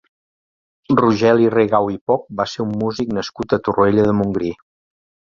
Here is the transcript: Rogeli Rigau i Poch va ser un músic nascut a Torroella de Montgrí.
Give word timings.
Rogeli 0.99 1.51
Rigau 1.53 1.89
i 1.95 1.99
Poch 2.11 2.23
va 2.39 2.47
ser 2.53 2.63
un 2.65 2.71
músic 2.85 3.13
nascut 3.19 3.55
a 3.59 3.61
Torroella 3.69 4.07
de 4.09 4.17
Montgrí. 4.23 4.51